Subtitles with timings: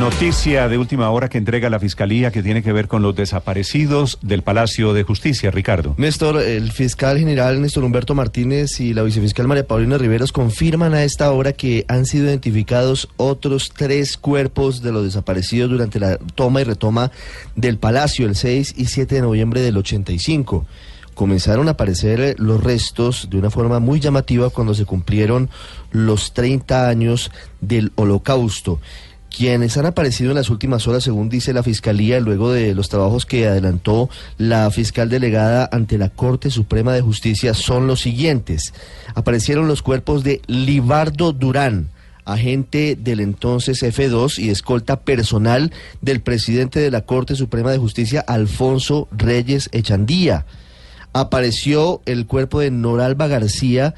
[0.00, 4.18] Noticia de última hora que entrega la Fiscalía que tiene que ver con los desaparecidos
[4.22, 5.94] del Palacio de Justicia, Ricardo.
[5.98, 11.04] Néstor, el fiscal general Néstor Humberto Martínez y la vicefiscal María Paulina Riveros confirman a
[11.04, 16.62] esta hora que han sido identificados otros tres cuerpos de los desaparecidos durante la toma
[16.62, 17.12] y retoma
[17.54, 20.64] del Palacio el 6 y 7 de noviembre del 85
[21.12, 25.50] comenzaron a aparecer los restos de una forma muy llamativa cuando se cumplieron
[25.90, 27.30] los 30 años
[27.60, 28.80] del holocausto
[29.30, 33.24] quienes han aparecido en las últimas horas, según dice la Fiscalía, luego de los trabajos
[33.24, 38.74] que adelantó la fiscal delegada ante la Corte Suprema de Justicia, son los siguientes.
[39.14, 41.88] Aparecieron los cuerpos de Libardo Durán,
[42.24, 48.24] agente del entonces F2 y escolta personal del presidente de la Corte Suprema de Justicia,
[48.26, 50.44] Alfonso Reyes Echandía.
[51.12, 53.94] Apareció el cuerpo de Noralba García,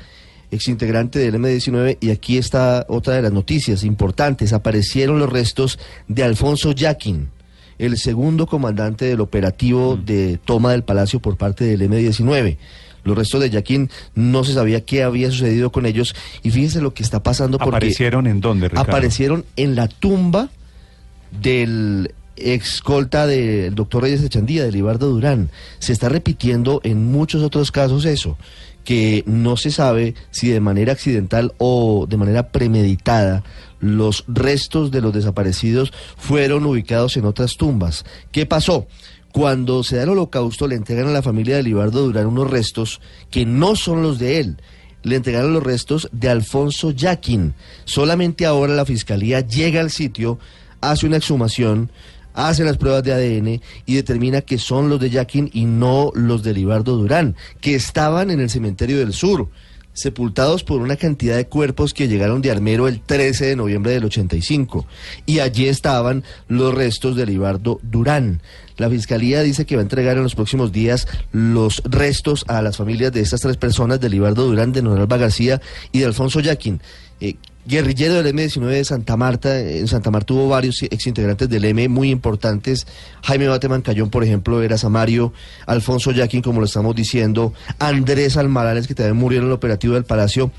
[0.53, 4.53] exintegrante del M19, y aquí está otra de las noticias importantes.
[4.53, 7.31] Aparecieron los restos de Alfonso Yaquin,
[7.79, 10.05] el segundo comandante del operativo mm.
[10.05, 12.59] de toma del palacio por parte del M19.
[13.05, 16.95] Los restos de Yaquín no se sabía qué había sucedido con ellos y fíjense lo
[16.95, 18.89] que está pasando porque aparecieron en dónde Ricardo?
[18.93, 20.51] aparecieron en la tumba
[21.33, 25.51] del escolta del doctor Reyes Echandía, de Libardo Durán.
[25.79, 28.37] Se está repitiendo en muchos otros casos eso
[28.85, 33.45] que no se sabe si de manera accidental o de manera premeditada
[33.81, 38.05] los restos de los desaparecidos fueron ubicados en otras tumbas.
[38.31, 38.87] ¿Qué pasó?
[39.33, 43.01] Cuando se da el holocausto le entregan a la familia de Libardo Durán unos restos
[43.31, 44.57] que no son los de él.
[45.03, 47.55] Le entregaron los restos de Alfonso Yaquin.
[47.85, 50.39] Solamente ahora la fiscalía llega al sitio,
[50.81, 51.91] hace una exhumación,
[52.35, 56.43] hace las pruebas de ADN y determina que son los de Yaquín y no los
[56.43, 59.49] de Libardo Durán, que estaban en el cementerio del sur,
[59.95, 64.05] sepultados por una cantidad de cuerpos que llegaron de Armero el 13 de noviembre del
[64.05, 64.87] 85.
[65.27, 68.41] Y allí estaban los restos de Libardo Durán.
[68.79, 72.79] La fiscalía dice que va a entregar en los próximos días los restos a las
[72.79, 75.61] familias de estas tres personas, de Libardo Durán, de Noralba García
[75.93, 76.81] y de Alfonso Yaquín.
[77.21, 79.59] Eh, guerrillero del M19 de Santa Marta.
[79.61, 82.87] En Santa Marta hubo varios exintegrantes del M muy importantes.
[83.23, 85.33] Jaime Bateman Cayón, por ejemplo, era Samario.
[85.67, 87.53] Alfonso Yaquín, como lo estamos diciendo.
[87.79, 90.51] Andrés Almarales, que también murió en el operativo del Palacio.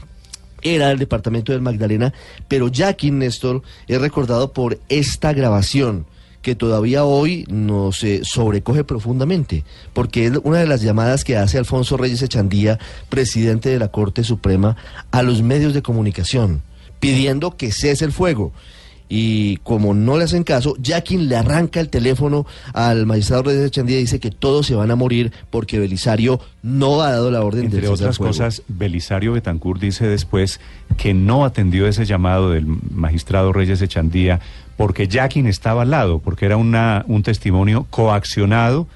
[0.61, 2.13] Era del departamento del Magdalena.
[2.47, 6.05] Pero Yaquín, Néstor, es recordado por esta grabación
[6.41, 11.57] que todavía hoy nos eh, sobrecoge profundamente, porque es una de las llamadas que hace
[11.57, 14.75] Alfonso Reyes Echandía, presidente de la Corte Suprema,
[15.11, 16.61] a los medios de comunicación
[17.03, 18.53] pidiendo que cese el fuego.
[19.09, 23.97] Y como no le hacen caso, quien le arranca el teléfono al magistrado Reyes Echandía
[23.97, 27.69] y dice que todos se van a morir porque Belisario no ha dado la orden
[27.69, 28.31] de cese otras fuego.
[28.31, 30.61] cosas, Belisario Betancourt dice después
[30.95, 34.39] que no atendió ese llamado del magistrado Reyes Echandía
[34.77, 38.87] porque quien estaba al lado, porque era una, un testimonio coaccionado,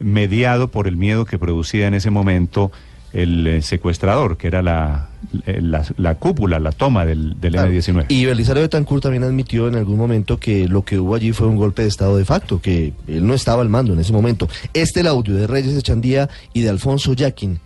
[0.00, 2.72] mediado por el miedo que producía en ese momento
[3.12, 5.08] el eh, secuestrador, que era
[5.46, 8.06] eh, la, la, cúpula, la toma del, del M-19.
[8.08, 11.56] Y Belisario Betancourt también admitió en algún momento que lo que hubo allí fue un
[11.56, 14.48] golpe de Estado de facto, que él no estaba al mando en ese momento.
[14.72, 17.60] Este el audio de Reyes Echandía y de Alfonso Yaquin,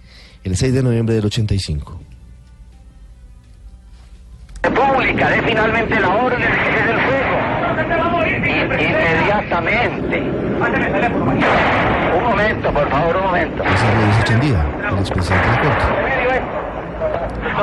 [0.44, 2.00] el 6 de noviembre del 85.
[4.62, 7.56] República, dé finalmente la orden del fuego.
[8.78, 10.18] Inmediatamente.
[12.16, 13.62] Un momento, por favor, un momento.
[13.62, 16.16] Esa es Reyes Echandía, el expresidente de la Corte.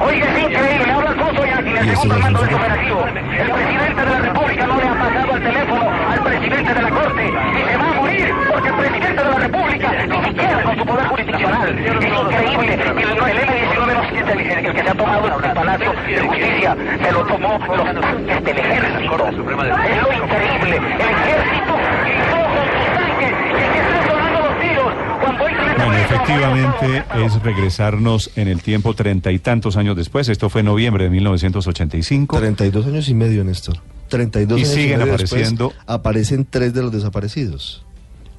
[0.02, 3.06] Oiga, es increíble, habla Alfonso Yaquin, el segundo mando del operativo.
[3.06, 6.90] El presidente de la República no le ha pasado el teléfono al presidente de la
[6.90, 10.78] Corte y se va a morir porque el presidente de la República ni siquiera con
[10.78, 11.70] su poder jurisdiccional.
[11.70, 15.92] Es increíble que el, el M-19 no siente el, que se ha tomado el Palacio
[15.92, 19.28] de Justicia, se lo tomó los tanques del ejército.
[19.28, 21.74] Es lo increíble, el ejército
[22.06, 28.32] y todos los tanques que están sonando los tiros cuando hay bueno, efectivamente es regresarnos
[28.36, 30.30] en el tiempo treinta y tantos años después.
[30.30, 32.38] Esto fue noviembre de 1985.
[32.38, 33.78] 32 años y medio, Néstor.
[34.10, 35.68] 32 y años siguen y medio apareciendo.
[35.70, 37.86] Después, aparecen tres de los desaparecidos.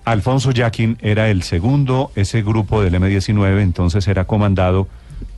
[0.05, 4.87] Alfonso Yaquin era el segundo, ese grupo del M-19 entonces era comandado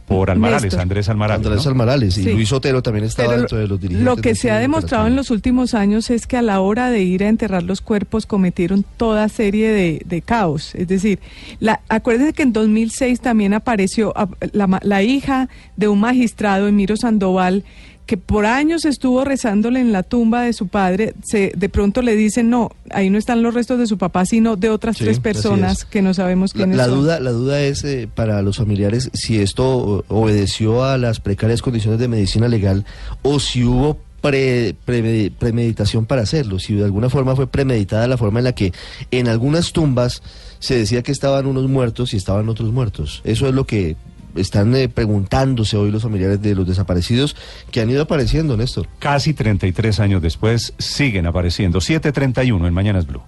[0.06, 0.80] por Almarales, Néstor.
[0.80, 1.46] Andrés Almarales.
[1.46, 1.70] Andrés ¿no?
[1.70, 2.32] Almarales y Sí.
[2.32, 4.04] Luis Otero también estaba Pero dentro de los dirigentes.
[4.04, 7.02] Lo que se ha demostrado en los últimos años es que a la hora de
[7.02, 10.74] ir a enterrar los cuerpos cometieron toda serie de, de caos.
[10.74, 11.18] Es decir,
[11.58, 14.14] la, acuérdense que en 2006 también apareció
[14.52, 17.64] la, la hija de un magistrado, Emiro Sandoval,
[18.06, 22.14] que por años estuvo rezándole en la tumba de su padre, se, de pronto le
[22.14, 25.18] dicen, no, ahí no están los restos de su papá, sino de otras Sí, tres
[25.18, 25.84] personas es.
[25.86, 26.94] que no sabemos La, quiénes la son.
[27.00, 31.98] duda, la duda es eh, para los familiares si esto obedeció a las precarias condiciones
[31.98, 32.84] de medicina legal
[33.22, 38.16] o si hubo pre- pre- premeditación para hacerlo, si de alguna forma fue premeditada la
[38.16, 38.72] forma en la que
[39.10, 40.22] en algunas tumbas
[40.60, 43.20] se decía que estaban unos muertos y estaban otros muertos.
[43.24, 43.96] Eso es lo que
[44.36, 47.36] están eh, preguntándose hoy los familiares de los desaparecidos
[47.70, 48.88] que han ido apareciendo, Néstor.
[48.98, 51.80] Casi 33 años después siguen apareciendo.
[51.80, 53.22] 7.31 en Mañanas Blue.